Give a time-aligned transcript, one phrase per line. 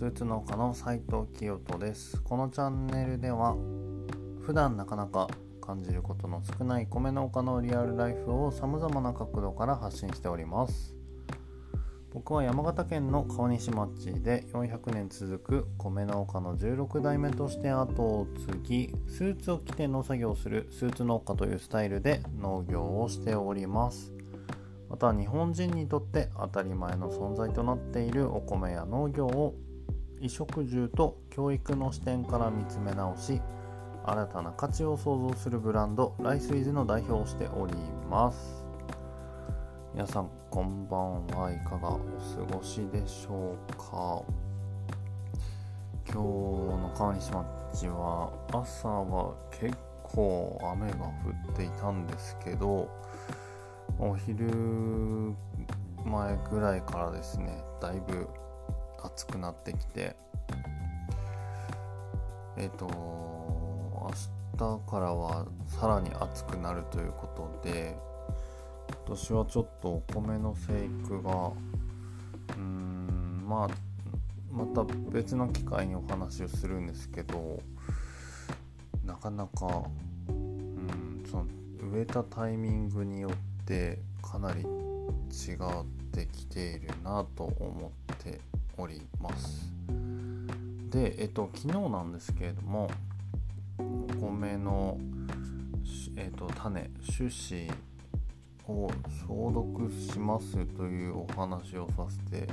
[0.00, 2.22] スーツ農家の斉藤清人です。
[2.22, 3.54] このチャンネルでは
[4.40, 5.28] 普段なかなか
[5.60, 10.96] 感じることの少ない米農家のリアルライフを様々な角度から発信しております。
[12.14, 24.14] 僕は山形県の川西町で400年続く米農家の16代目として後を継ぎスーツを着て農作業をするスーツ農家というスタイルで農業をしております。
[24.88, 29.54] また日本人にとって当たり前の存在となっているお米や農業を
[30.20, 33.40] 衣食住と教育の視点から見つめ直し
[34.04, 37.72] 新たな価値を創造するブランドライスイズの代表をしており
[38.10, 38.64] ます。
[39.94, 41.50] 皆さんこんばんは。
[41.50, 44.22] いかがお過ごしでしょうか？
[46.06, 52.90] 今日の川西町は朝は結構雨が降っていたんですけど
[53.98, 55.34] お昼
[56.04, 58.28] 前ぐらいからですねだいぶ
[59.02, 60.16] 暑くなってきて。
[62.56, 64.10] えっ、ー、と明
[64.56, 67.26] 日からはさらに暑くなるというこ
[67.62, 67.96] とで
[68.88, 73.68] 今年はちょっとお米の生育がうーんまあ
[74.52, 77.62] また別の機会にお話をするんですけど
[79.04, 79.84] なかなか
[80.28, 81.46] うんその
[81.92, 84.68] 植えたタイミングによってかなり違っ
[86.12, 88.40] てきているなと思って
[88.76, 89.72] おります。
[90.90, 92.90] でえっと昨日なんですけれども
[93.78, 93.82] お
[94.20, 94.98] 米の、
[96.16, 97.68] えっと、種種子
[98.66, 98.90] を
[99.26, 102.48] 消毒しますというお話をさせて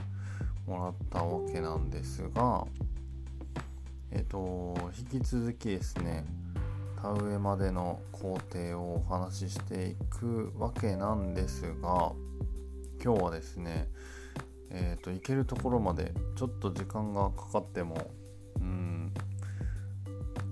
[0.66, 2.66] もらったわけなんですが
[4.12, 4.76] えっと
[5.12, 6.26] 引き続きですね
[7.02, 12.12] 田植えまでの工程をお話ししていくわけなんですが
[13.04, 13.88] 今日はですね
[14.70, 18.12] えーと、行けるところまでちょっと時間がかかっても
[18.60, 19.14] うん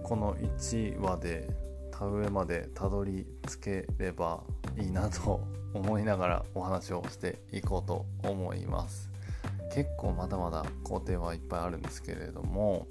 [0.03, 1.50] この1話で
[1.91, 4.44] 田植えまでたどり着ければ
[4.78, 5.41] いいなと
[5.73, 9.12] 思いながらお話をしていこうと思います。
[9.73, 12.88] 結構まだまだ工程はいっぱいあるんですけれども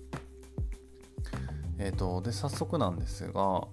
[1.79, 3.67] えーと、で早速なんですが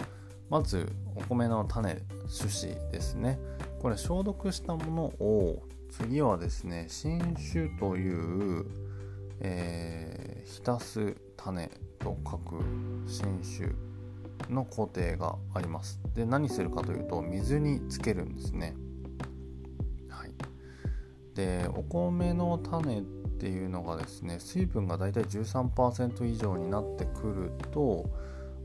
[0.50, 3.40] まずお米の種種子ですね。
[3.82, 8.66] これ消毒したものを次はですね新種という、
[9.42, 11.70] えー、浸す種
[12.00, 12.64] と書く
[13.08, 13.70] 新種
[14.50, 16.00] の工程があります。
[16.16, 18.76] で何するかというと水につけるんですね。
[20.10, 20.34] はい。
[21.36, 28.10] でお米の種っていうのがですね水分がだいたい13%以上になってくると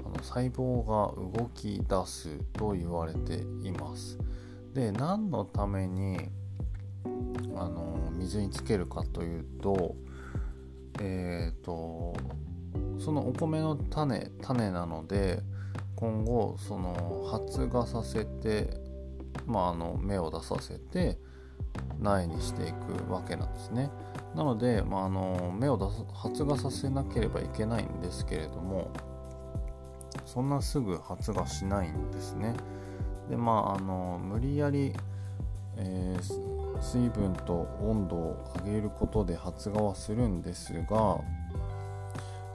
[0.04, 4.18] あの細胞が動き出すと言われています。
[4.72, 6.18] で何のために
[7.56, 9.94] あの水につけるかというと
[11.00, 12.14] えっ、ー、と
[12.98, 15.42] そのお米の種種なので
[15.96, 18.80] 今後その発芽させて
[19.46, 21.18] まああの芽を出させて
[22.00, 23.90] 苗にしていくわけなんですね。
[24.34, 28.92] なので、まあ、あの芽を出す発芽させなければいけないんですけれども
[30.26, 32.54] そんなすぐ発芽しないんですね。
[33.30, 34.92] でまああの無理やり、
[35.76, 41.20] えー、水分と温度を上げることで発芽はするんですが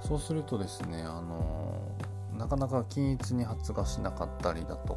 [0.01, 1.81] そうするとですねあの
[2.37, 4.95] なかなか均一に発芽しなかったりだと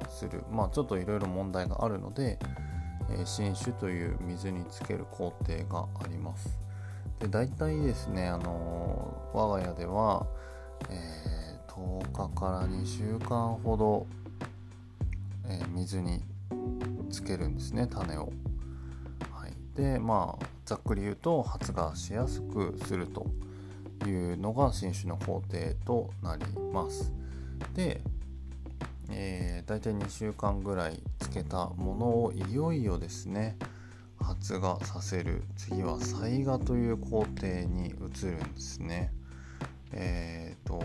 [0.00, 2.38] かするまあちょっといろいろ問題があるので
[3.18, 6.58] え新種という水につける工程があります。
[7.18, 10.26] で大体ですね、あの我が家では、
[10.88, 14.06] えー、10日から2週間ほど、
[15.48, 16.22] えー、水に
[17.10, 18.32] つけるんですね種を。
[19.76, 23.26] でまあざっくり言うと発芽しやすくすると
[24.06, 27.12] いうのが新種の工程となります。
[27.74, 28.00] で
[29.14, 33.56] えー、大体2週間ぐらいつけたものをいよいよですね
[34.18, 39.12] 発芽させる次は採芽という工程に移るんですね。
[39.94, 40.78] えーと、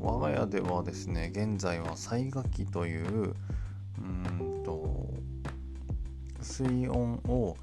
[0.00, 3.34] 我が家ではですね現在は採芽機という
[3.98, 5.10] うんと
[6.40, 7.56] 水温を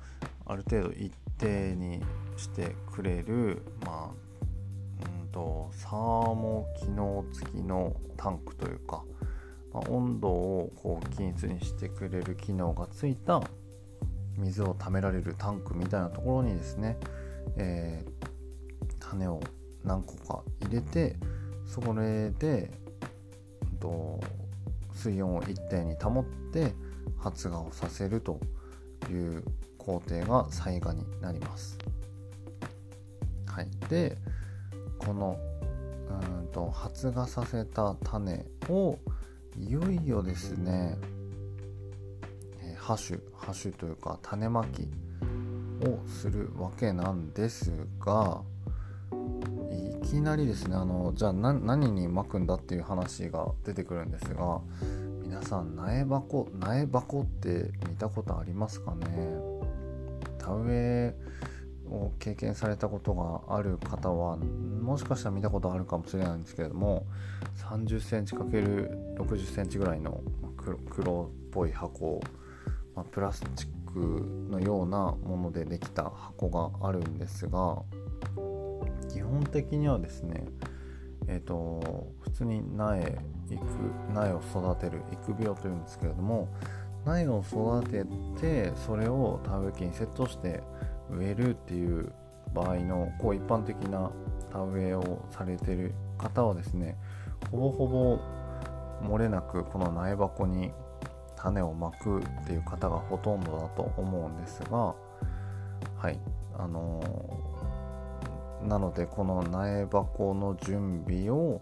[0.45, 2.01] ある程度一定に
[2.37, 5.91] してくれる、まあ、うんとサー
[6.35, 9.03] モ機能付きのタンクというか
[9.73, 13.41] まあ、温度をこう均一にしてくれる機能がついた
[14.37, 16.97] 水を溜められるタンクみたいなところにですね、
[17.57, 19.41] えー、種を
[19.83, 21.15] 何個か入れて
[21.65, 22.71] それで、
[23.79, 24.19] と、
[24.93, 26.73] 水温を一定に保って
[27.17, 28.39] 発芽をさせると
[29.09, 29.43] いう
[29.85, 31.77] 工程が災害になります。
[33.47, 34.17] はい、で、
[34.97, 35.37] この
[36.09, 38.97] うんと発芽させた種を
[39.57, 40.97] いよいよですね
[42.79, 44.87] 播種播種というか種まき
[45.87, 48.41] をするわけなんですが
[50.01, 54.61] いきなりですねあのじゃあ何にまくんだっていう話が出てくるんですが
[55.23, 59.07] 皆さん苗箱苗箱って見たことありますかね
[60.43, 61.15] 田植え
[61.89, 67.05] を経験されたことがある方はもしかしたら見たことあるかもしれないんですけれども
[67.69, 70.21] 30cm×60 センチぐらいの
[70.89, 72.21] 黒っぽい箱
[72.95, 77.81] まあ、プラスチックのようなものでできた箱があるんですが
[79.11, 80.45] 基本的にはですね
[81.25, 82.99] えーと、普通に苗
[83.49, 83.63] 育
[84.13, 86.53] 苗を育てる育苗というんですけれども
[87.05, 88.05] 苗を育て
[88.39, 90.63] てそれを田植え機にセットして
[91.09, 92.11] 植えるっていう
[92.53, 94.11] 場合のこう一般的な
[94.51, 96.97] 田植えをされてる方はですね
[97.51, 98.19] ほぼほぼ
[99.07, 100.71] 漏れなくこの苗箱に
[101.35, 104.95] 種をまくっていう方がほとんどだと思うんですが
[105.97, 106.19] はい
[106.57, 111.61] あのー、なのでこの苗箱の準備を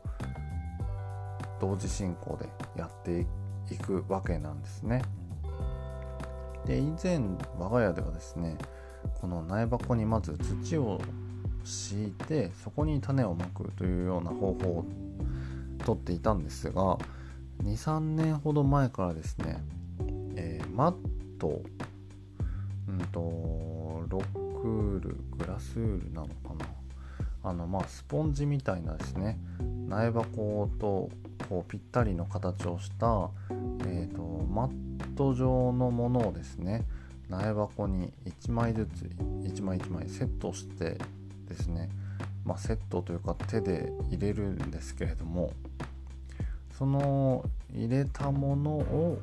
[1.60, 3.26] 同時進行でやって
[3.74, 5.02] いくわけなんですね。
[6.66, 7.20] で以前
[7.58, 8.58] 我が家ではですね
[9.20, 11.02] この苗箱にまず土を
[11.64, 14.86] 敷いてそこに種をまくというような方法を
[15.86, 16.98] とっていたんですが
[17.64, 19.64] 23年ほど前からですね、
[20.36, 20.96] えー、マッ
[21.40, 21.62] ト
[22.88, 23.20] うんと
[24.10, 26.66] ロックールグラスールなのかな。
[27.44, 29.40] あのまあスポンジみたいなですね
[29.88, 31.10] 苗箱と
[31.50, 33.30] こうぴったりの形をした、
[33.86, 34.81] えーと、マッ
[35.16, 36.86] ト状のものをですね
[37.30, 39.04] 苗箱に1枚ずつ
[39.44, 40.98] 1枚1枚セットして
[41.48, 41.90] ですね、
[42.46, 45.52] まあ、セットというか手で入れるんですけれども
[46.78, 49.20] その入れたものを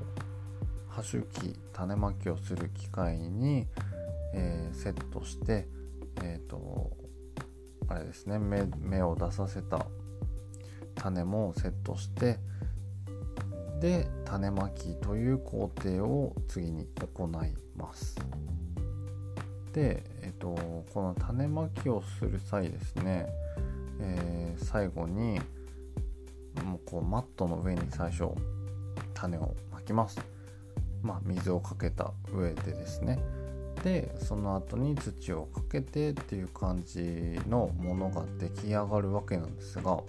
[0.90, 3.66] 播種機種まきをする機械に、
[4.34, 5.66] えー、セットして
[6.22, 6.90] えっ、ー、と
[7.88, 9.86] あれですね芽芽を出させた
[10.94, 12.38] 種もセットして
[13.80, 16.86] で種まきという工程を次に
[17.16, 18.16] 行います。
[19.72, 20.48] で、えっ、と、
[20.92, 23.26] この種まきをする際ですね、
[24.00, 25.40] えー、最後に
[26.64, 28.30] もうこうマットの上に最初
[29.14, 30.18] 種をまきます。
[31.02, 33.18] まあ水をかけた上でですね。
[33.82, 40.00] でその後に土をかけてっていう感じのものが出来上がるわけなんですが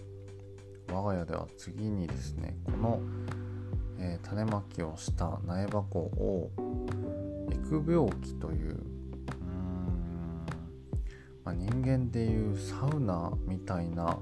[0.91, 2.99] 我が家では次にですねこの、
[4.01, 6.51] えー、種まきをした苗箱を
[7.51, 8.81] 育苗器という、
[11.43, 14.17] まあ、人間でいうサウナみたいな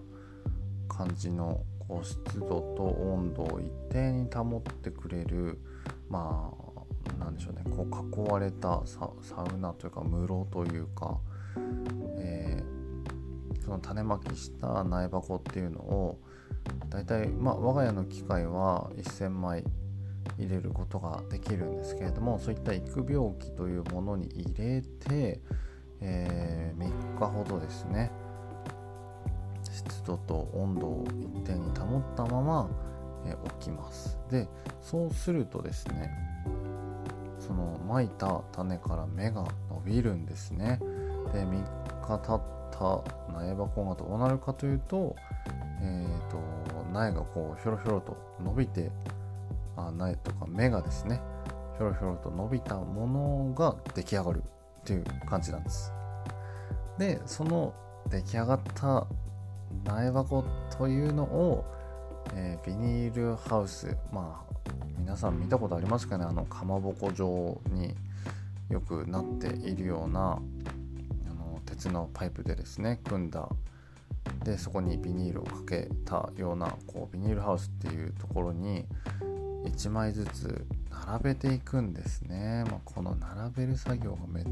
[0.87, 5.59] 感じのこう湿度と温度を一定に保ってくれる
[6.09, 6.51] ま
[7.15, 9.05] あなんでしょうねこう囲われたサ
[9.43, 11.17] ウナというか室というか、
[12.19, 16.19] えー、その種まきした苗箱っていうのを
[16.89, 19.63] 大体まあ我が家の機械は1000枚
[20.37, 25.41] 入れることができるんですけれどもそういった育苗器というものに入れて、
[26.01, 28.11] えー、3日ほどですね
[29.63, 32.69] 湿度と温度を一定に保ったまま、
[33.25, 34.17] えー、置きます。
[34.29, 34.47] で
[34.81, 36.11] そうするとですね
[37.39, 40.79] そのまいた種から芽が伸びるんですね。
[41.33, 45.15] で3日経った苗箱がどうなるかというと,、
[45.81, 46.37] えーと、
[46.91, 48.91] 苗がこうひょろひょろと伸びて
[49.75, 51.21] あ苗とか芽がですね
[51.77, 54.43] ひょろひょろと伸びたものが出来上がる
[54.81, 55.91] っていう感じなんです。
[56.97, 57.73] でその
[58.09, 59.07] 出来上がった
[59.85, 60.43] 苗箱
[60.77, 61.65] というのを、
[62.33, 64.57] えー、ビニールハウスまあ
[64.97, 67.93] 皆さん見たことありますかねあのかまぼこ状に
[68.69, 73.47] よくなっているようなあの鉄のパイプでですね組んだ
[74.47, 78.85] でそこにビニールをかけたようなこうビニールハウスっていうところに
[79.65, 84.45] 1枚ずつ並べていくんですね、まあ、この並べる作業がめっ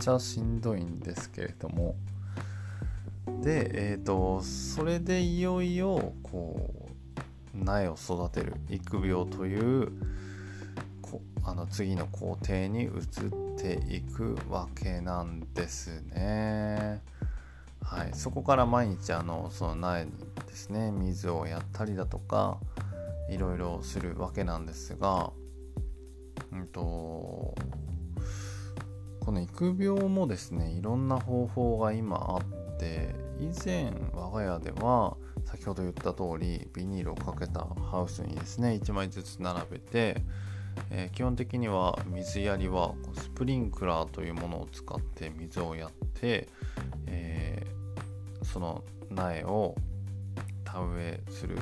[0.00, 1.94] ちゃしんどいんですけれども
[3.40, 6.88] で、えーと、それでいよいよこ
[7.54, 9.92] う苗を育てる育苗という
[11.00, 12.92] こあの次の工程に移っ
[13.56, 17.00] ていくわけなんですね。
[17.90, 20.12] はい、そこから毎日あのその苗に
[20.46, 22.58] ですね水をやったりだとか
[23.30, 25.32] いろいろするわけなんですが、
[26.52, 27.56] うんと、こ
[29.32, 35.16] の育苗もですねいろんな方法が今あって以前我が家では
[35.46, 40.22] 先ほど言った通りビニールをかけたハウスにですね1枚ずつ並べて、
[40.90, 46.48] えー、基本的には水やりはスプリンクラーというものを使って水をやって、
[47.06, 47.77] えー、
[48.52, 49.74] その苗を
[50.64, 51.58] 田植えする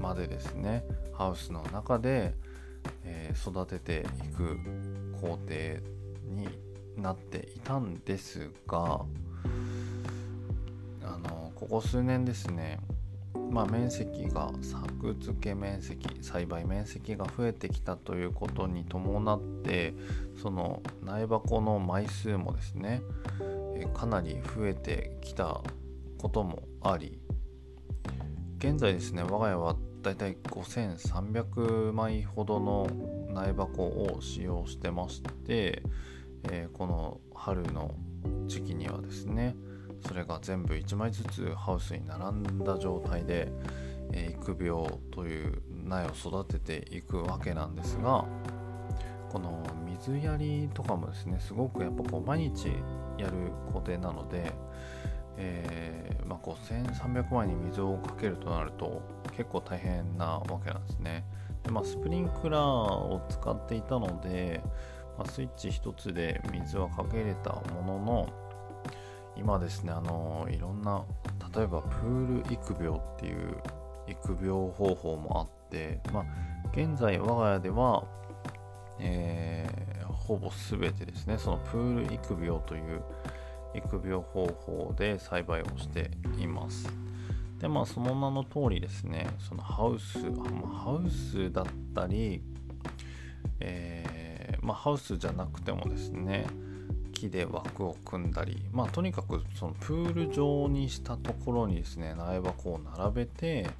[0.00, 2.34] までですねハウスの中で、
[3.04, 4.58] えー、育てていく
[5.20, 5.54] 工程
[6.24, 6.48] に
[6.96, 9.00] なっていたんですが
[11.02, 12.78] あのここ数年ですね
[13.50, 19.94] まあ、面積が作付け面積栽培面積が増えてきたということに伴って
[20.42, 23.02] その苗箱の枚数もですね
[23.94, 25.62] かなり増えてきた
[26.18, 27.20] こともあり
[28.58, 32.88] 現在ですね我が家はだいたい5300枚ほどの
[33.30, 35.82] 苗箱を使用してまして、
[36.50, 37.94] えー、この春の
[38.46, 39.56] 時期にはですね
[40.06, 43.50] それが全部1枚ずつハウスに並んだ状態で、
[44.12, 48.24] えー、育苗という苗を育てていくわけなんですが
[49.30, 52.68] この水やりとかもですねすごくやっぱこう毎日
[53.18, 53.32] やる
[53.72, 54.52] 工程なので、
[55.38, 59.02] えーまあ、5300枚に水をかけるとなると
[59.36, 61.24] 結構大変なわけなんですね。
[61.62, 64.60] でまあ、スプリンクラーを使っていたので、
[65.18, 68.28] まあ、スイッチ1つで水はかけれたものの
[69.36, 71.04] 今ですねあのいろんな
[71.54, 73.56] 例えばプール育苗っていう
[74.06, 76.24] 育苗方法もあって、まあ、
[76.72, 78.04] 現在我が家では、
[79.00, 83.02] えー、ほぼ全てですねそのプール育苗という
[83.76, 86.88] 育苗方法で栽培をしています。
[87.58, 91.64] でまあその名の通りですねそのハウスハウスだっ
[91.94, 92.42] たり、
[93.60, 96.46] えー、まあ、ハウスじゃなくてもですね
[97.12, 103.70] 木で枠を組んだり、まあ、とにかくそのプール状にしたところにですね苗箱を並べて、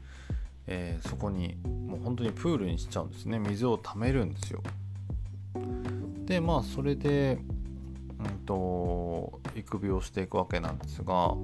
[0.66, 3.38] えー、そこにもう本当にプールにしちゃうんですね。
[3.38, 4.62] 水を溜めるんですよ。
[6.24, 7.38] でまあそれで
[8.18, 11.34] うんと育苗していくわけなんですが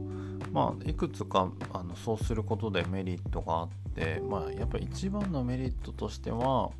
[0.52, 6.70] まあいくつかあのそうすることでメリットがあってまあやっぱり一番のメリットとしては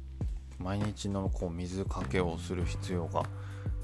[0.58, 3.24] 毎日のこう水かけをする必要が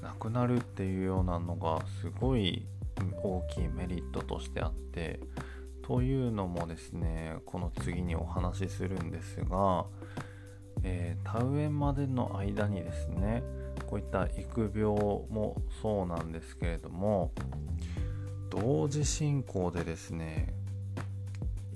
[0.03, 2.67] なくなるっていうようなのがすごい
[3.23, 5.21] 大きいメリットとしてあって
[5.83, 9.87] というのもですねこの次にお話しするんですが、
[10.83, 13.43] えー、田植えまでの間にですね
[13.81, 17.33] こういった育苗もそうなんですけれども
[18.51, 20.55] 同時進行でですね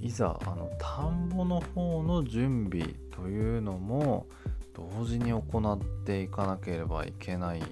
[0.00, 4.26] いざあの田んぼの方の準備というのも
[4.74, 7.62] 同時に行っていかなければいけない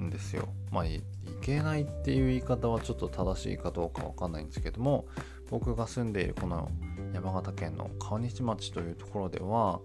[0.00, 0.48] んですよ。
[0.70, 1.02] まあい
[1.40, 5.06] けないっていう言い方はちょっと正しいかどうかわかんないんですけども
[5.50, 6.70] 僕が住んでいるこの
[7.12, 9.80] 山形県の川西町というところでは、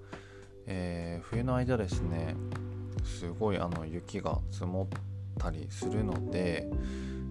[0.67, 2.35] えー、冬の間ですね
[3.03, 4.99] すごいあの雪が積もっ
[5.39, 6.67] たりするので、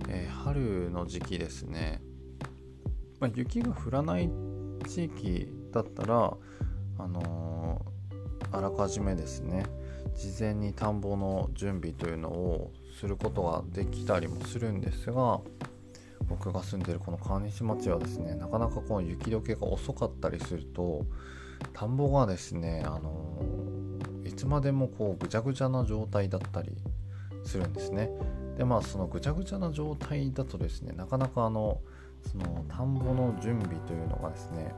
[0.09, 2.03] えー、春の時期ですね、
[3.21, 4.31] まあ、雪が降らない
[4.89, 6.35] 地域だったら
[6.99, 9.65] あのー、あらかじめですね
[10.15, 15.41] 事前に田んぼの準備というのをすることができたりもするんですが
[16.29, 21.05] 僕が住んでるこの川西町はですねなかなかこの雪解けが遅かったりすると
[21.73, 23.42] 田んぼがですねあの
[24.33, 26.73] いつまでもこうぐちゃぐちゃな状態だったり
[27.45, 28.11] するんですね。
[28.57, 31.81] でまあそのぐちゃぐちゃな状態だとですねなかなかあの
[32.23, 34.75] その田んぼの準備というのがですね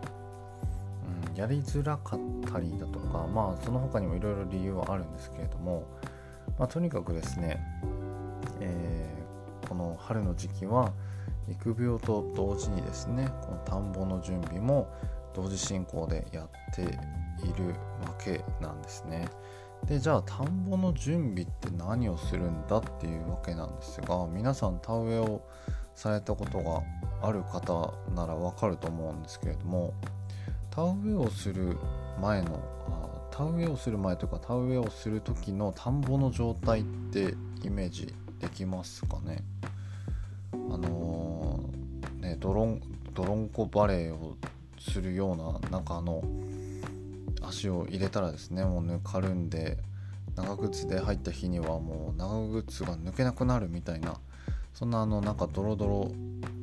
[1.32, 2.20] うん、やりづらかっ
[2.50, 5.86] たりだとかまあその他にもいろいろ理由はあるんですけれども、
[6.58, 7.60] まあ、とにかくですね、
[8.60, 10.92] えー、この春の時期は
[11.48, 14.88] 育苗と同時にですねこの田んぼの準備も
[15.34, 16.98] 同時進行でやって
[17.44, 17.68] いる
[18.02, 19.28] わけなんですね。
[19.86, 25.42] でじゃあ田んぼの準備って何をするんだっていうわけなんですが皆さん田植えを
[25.94, 26.82] されたことが
[27.20, 29.92] ある方ならわかると思うんですけれども
[30.70, 31.76] 田植えをする
[32.18, 39.44] 前のあ田植えをする前というか田植えをする時の田んぼの状態ってイメージできますかね？
[40.52, 42.80] あのー、ねドロン
[43.12, 44.36] ドロンコバレーを
[44.78, 46.22] するようななんかあの
[47.48, 49.78] 足を入れたらですねもうぬかるんで
[50.36, 54.16] 長靴で入った日にはもう長靴が抜けなくなるみたいな
[54.72, 56.12] そんなあのなんかドロドロ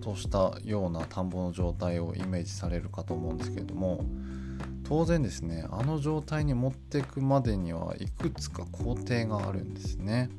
[0.02, 4.04] としたような田んぼの状態をイメージされるかと思うんですけれども
[4.84, 10.30] 当然ですねあの状態に持っていくまでにはいくつか工程があるんですね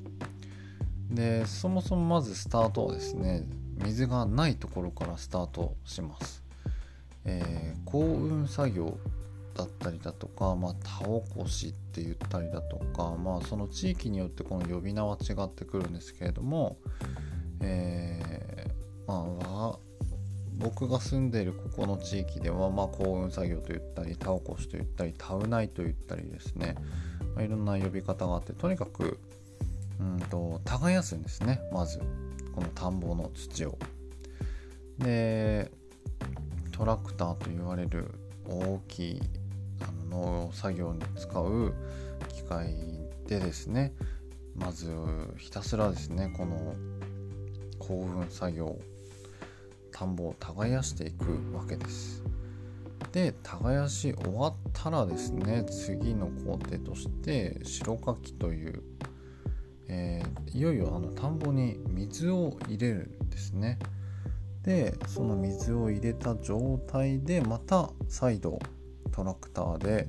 [1.11, 3.47] でそもそもまずスタートはですね
[3.85, 6.43] 水がないところからスタートします。
[7.25, 8.99] えー、幸運作業
[9.55, 16.79] だったりだとか、まあ、田起こしって言ったりだとか、まあ、その地域によってこの呼び名は違ってくるんですけれども、
[17.61, 19.79] えー、まあ、
[20.55, 26.77] 僕が住んでいるここの地域では、まあ、幸運作業と言ったり田起こしと言ったり田うないと言ったりですね、
[27.35, 29.19] まあ、いろんな呼び方があってとにかく
[30.01, 32.01] うんと耕すんですねまず
[32.55, 33.79] この田んぼの土を。
[34.99, 35.71] で
[36.71, 38.13] トラクターと言われる
[38.47, 39.23] 大きい
[40.13, 41.75] の作業に使う
[42.29, 42.75] 機械
[43.27, 43.95] でですね
[44.55, 44.91] まず
[45.39, 46.75] ひたすらですねこの
[47.79, 48.79] 幸運作業
[49.91, 52.23] 田んぼを耕していくわけです。
[53.13, 58.83] で耕し終わったらですね次の工程として白かきという、
[59.89, 63.79] えー、いよいよあの田んぼに水を入れるんですね。
[64.65, 68.59] でその水を入れた状態でまた再度
[69.13, 70.09] トラクターで、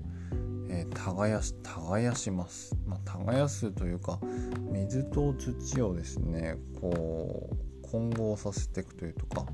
[0.69, 4.19] えー、耕し耕します、まあ、耕すというか
[4.72, 9.45] 水と土をですねこう混合させていくというとか、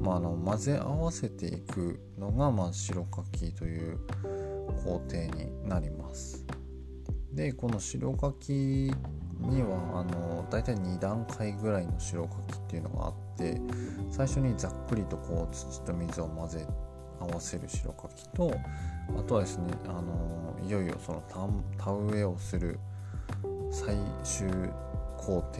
[0.00, 3.98] まあ、あの混ぜ合わせていくのが、まあ、白かきという
[4.84, 6.46] 工程になります。
[7.32, 13.60] でこの白かきにはあの大体2段階ぐらいの白かきっていうのがあって
[14.10, 16.66] 最初にざっくりとこう土と水を混ぜ
[17.20, 18.52] 合わせる白かきと
[19.16, 21.22] あとはですねあのいよいよその
[21.78, 22.78] 田植えをする
[23.70, 24.48] 最終
[25.16, 25.52] 工程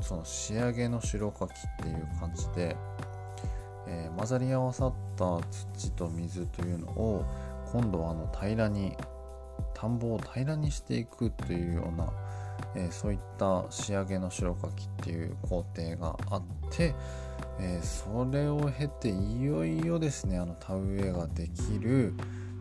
[0.00, 2.76] その仕上げの白かきっていう感じで、
[3.86, 5.40] えー、混ざり合わさった
[5.76, 7.24] 土と水というのを
[7.72, 8.96] 今度はあの平らに
[9.74, 12.10] 田んぼを平らにしていくというような
[12.74, 16.94] えー、そういった仕上げの白かきっていう工程があって、
[17.62, 22.14] えー、それを経ていよいよですねあの田植えができる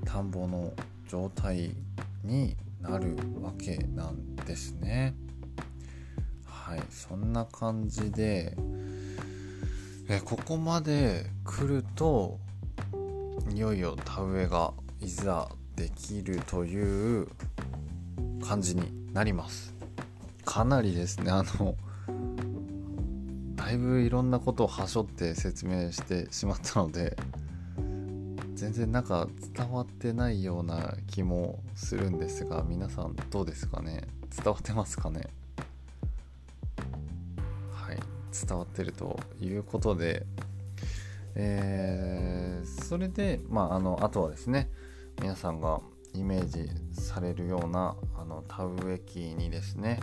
[0.06, 0.74] 田んぼの
[1.08, 1.72] 状態
[2.24, 5.16] になるわけなんですね。
[6.46, 8.56] はいそんな感じで、
[10.08, 12.38] え、ここまで来ると
[13.52, 17.28] いよいよ田植えがいざできるという
[18.46, 19.74] 感じになります。
[20.46, 21.76] かなりですねあの
[23.70, 27.16] だいぶいろんなことをはしょって説明してしまったので
[28.56, 34.08] 全然なんか伝わってないような気もするんですが皆さんどうですかね？
[34.36, 35.28] 伝わってますかね？
[37.72, 38.00] はい
[38.48, 40.26] 伝わってるということで
[41.36, 44.72] えー、それでまああのあとはですね
[45.22, 45.80] 皆さんが
[46.16, 50.00] イメージされるようなあの田植え機にですね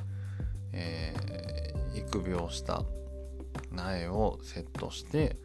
[0.70, 2.84] えー、育苗した
[3.76, 5.36] 苗をセットして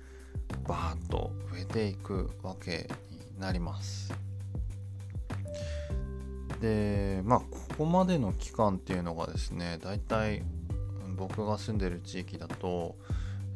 [0.68, 2.90] バーッと植えていくわけ
[3.36, 4.14] になります。
[6.60, 7.46] でまあこ
[7.80, 10.44] こまでの期間っていうのがですねだいたい
[11.16, 12.96] 僕が住んでる地域だと、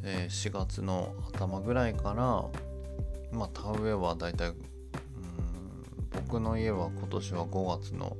[0.03, 4.53] え、4月の頭ぐらいからまあ田植えはだいたい
[6.11, 8.17] 僕の家は今年は5月の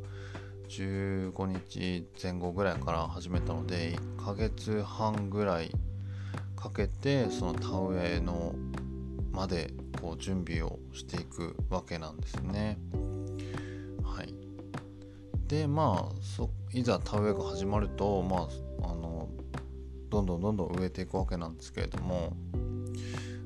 [0.70, 5.72] 15日前後ぐらいから始めたので1ヶ月半ぐらい
[6.66, 8.56] かけてその田植えの
[9.32, 12.80] までこう準備をしていくわけなんですね。
[14.04, 14.34] はい、
[15.48, 18.50] でまあそいざ田植えが始まるとま
[18.82, 19.30] ああの
[20.10, 22.34] どんどんどんどん植えていくわけなんですけれども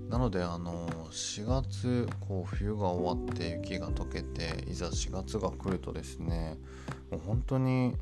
[0.10, 6.58] なのであの4月こう冬が終わって雪が溶けていざ4月が来るとですね
[7.12, 7.96] もう本当に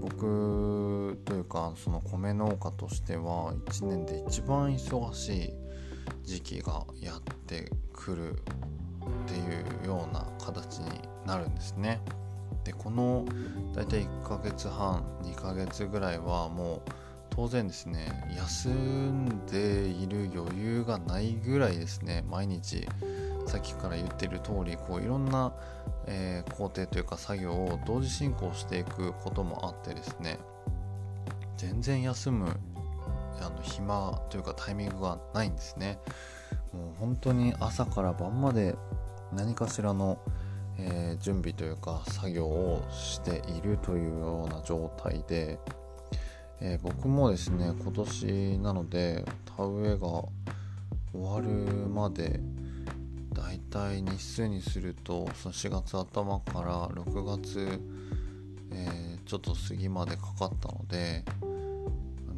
[0.00, 5.52] 僕というかその米農家としては1年で一番忙しい
[6.24, 8.36] 時期がやってくるっ
[9.26, 10.90] ていうような形に
[11.26, 12.00] なるんですね。
[12.64, 13.24] でこの
[13.74, 16.90] 大体1ヶ月半2ヶ月ぐらいはもう
[17.30, 22.86] 当然ですね休んでいる余裕がないぐらいですね毎日
[23.48, 25.54] さっきから言ってる通りこういろんな、
[26.06, 30.38] えー、工程というか作業を同時進行していくこともあってですね
[31.56, 32.46] 全然休む
[33.40, 35.98] あの暇というかタイミングがないんですね。
[36.72, 38.76] もう本当に朝から晩まで
[39.32, 40.18] 何かしらの、
[40.78, 45.58] えー、準備というか作業をしているというような状態で、
[46.60, 49.24] えー、僕もですね今年なので
[49.56, 50.28] 田植えが終
[51.14, 51.48] わる
[51.88, 52.40] まで
[53.38, 57.80] 大体日数にするとその4月頭から6月、
[58.72, 61.24] えー、ちょっと過ぎまでかかったので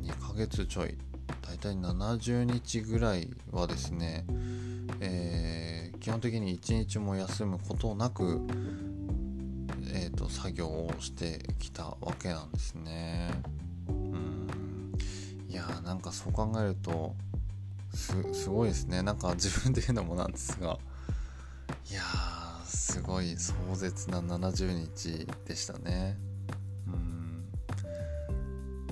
[0.03, 0.99] 2ヶ月ちょい
[1.41, 4.27] 大体70日ぐらいはですね、
[5.01, 8.43] えー、基本的に1日も休むことなく、
[9.93, 13.31] えーと、作業をしてきたわけなんですね。
[13.89, 14.95] うん。
[15.49, 17.15] いやーなんかそう考えると
[17.93, 19.03] すごいですね。
[19.03, 20.79] なんか自分で言うのもなんですが。
[21.91, 22.03] いや
[22.65, 26.17] すごい壮絶な70日でしたね。
[26.87, 27.49] うん。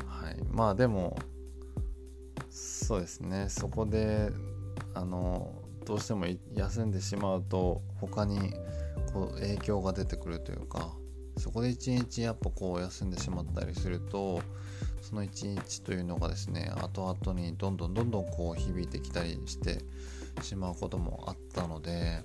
[0.05, 0.37] はい。
[0.51, 1.17] まあでも
[2.51, 3.47] そうですね。
[3.49, 4.31] そこで
[4.95, 5.53] あの
[5.87, 8.53] どうしても休んでしまうと他に
[9.13, 10.93] こう影響が出てくるというか
[11.39, 14.43] そこで一日やっぱこう休んでしまったりすると
[15.01, 19.79] その一日というのがですね後々にどんどんどんどんこう響いてきたりして
[20.43, 22.25] しまうこともあったので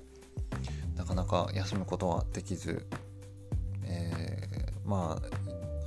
[0.96, 2.86] なかなか休むことはできず、
[3.84, 5.22] えー、ま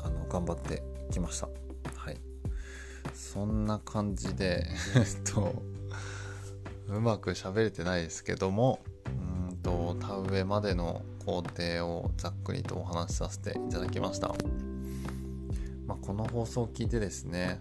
[0.03, 1.49] ああの頑張ってきました。
[1.97, 2.19] はい。
[3.15, 5.63] そんな感じでえっと
[6.89, 8.81] うまく喋れてないですけども
[9.51, 14.29] うんと田植えまでの工程をざっくりとお話しさせていただきました、
[15.87, 17.61] まあ、この放送を聞いてですね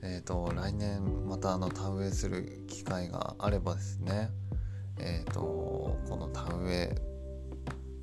[0.00, 4.30] えーと、来年またあの田植えする機会があればですね
[5.00, 5.40] えーと、
[6.08, 6.94] この田植え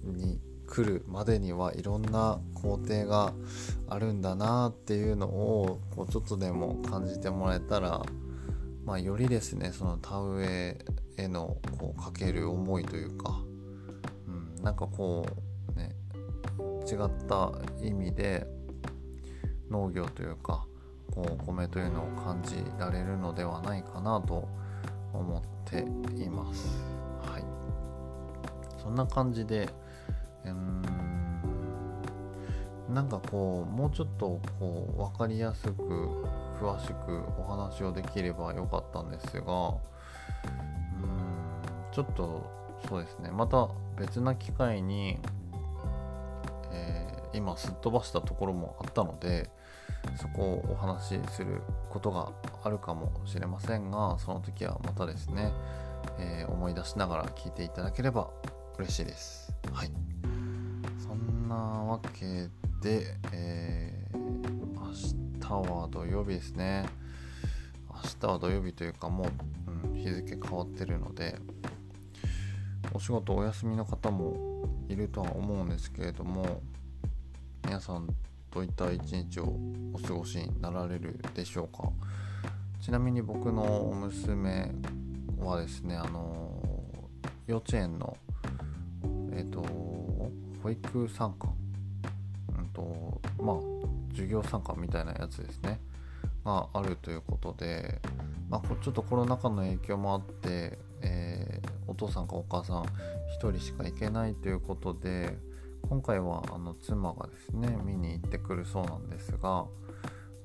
[0.03, 3.33] に来るまでにはいろんな工程が
[3.87, 8.03] あるんだなっていうのをこうちょっとでも感じてもらえたら
[8.85, 10.77] まあ、よりですねその田植え
[11.17, 13.41] へのこうかける思いというか、
[14.27, 15.25] うん、なんかこ
[15.75, 15.95] うね
[16.87, 18.45] 違った意味で
[19.71, 20.67] 農業というか
[21.11, 24.47] こう米というのを感じられるのではないかなと
[25.13, 25.79] 思ってて
[26.21, 26.67] います。
[27.21, 27.43] はい、
[28.81, 29.69] そんな感じで
[30.45, 30.81] うん。
[32.93, 35.73] なんかこうもうちょっとこう分かりやすく
[36.61, 39.79] 詳しくお話をできればよかったんですがうん。
[41.91, 42.49] ちょっと
[42.87, 43.31] そうですね。
[43.31, 45.17] また別な機会に、
[46.71, 49.49] えー、今すっ飛ばしたところもあったので
[50.21, 52.31] そこをお話しすることが
[52.65, 55.53] あるかもしれませんがその時はまたですね、
[56.17, 58.31] えー、思い出しながら聞いていただければ
[58.79, 59.53] 嬉しいです。
[59.71, 59.91] はい。
[60.97, 62.49] そんなわけ
[62.81, 66.87] で、えー、明日は土曜日ですね。
[67.87, 69.25] 明日は土曜日というかも
[69.67, 71.37] う、うん、日付変わってるので
[72.93, 76.61] お仕事お休みの方もいるとは思うんですけれども
[77.63, 78.07] 皆さん
[78.51, 79.55] どういった一日を
[79.93, 81.91] お過ごしになられるでしょうか。
[82.85, 84.71] ちなみに僕の娘
[85.39, 86.61] はですねあの
[87.47, 88.15] 幼稚園の
[89.31, 89.63] えっ、ー、と
[90.61, 91.55] 保育参観
[92.59, 93.55] うんとまあ
[94.11, 95.79] 授業参加みたいなやつですね。
[96.45, 97.99] があるということで、
[98.51, 102.87] まあ、ちょっとコロナ禍の影響もあって、えー、お父さんかお母さん1
[103.51, 105.39] 人しか行けないということで
[105.89, 109.65] 今回はあの妻がですね見に行ってくるそうなんですが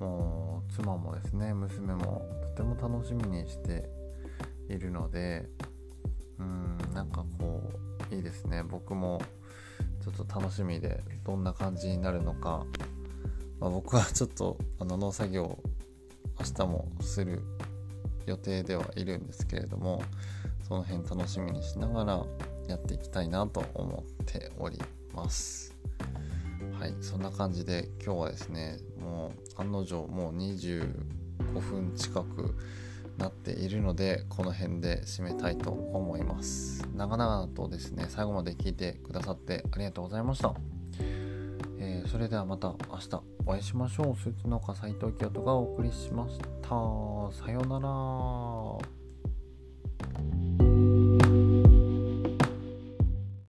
[0.05, 3.89] もう妻もですね娘もとても楽しみにして
[4.69, 5.47] いるので
[6.39, 7.61] うんなんかこ
[8.11, 8.63] ういいですね。
[8.63, 9.21] 僕も
[10.03, 12.65] ちょっと楽しみでどんな感じになるのか
[13.59, 15.57] まあ、僕は ちょっとあの農作業
[16.39, 17.43] 明日もする
[18.25, 20.01] 予定ではいるんですけれども
[20.67, 22.25] その辺楽しみにしながら
[22.67, 24.79] やっていきたいなと思っており
[25.13, 25.70] ます。
[26.81, 30.89] はいそんな感じで今日はですねもう案の定もう25
[31.59, 32.55] 分近く
[33.19, 40.55] なっているのでこの辺で締めたいと思います長々とですね最後まで聞いてくださってありがとうございました
[41.77, 44.15] えー、それではまた明日お会いしましょう。
[44.15, 46.69] スーツ農家斉藤清人がお送りしました。
[46.69, 49.00] さようなら。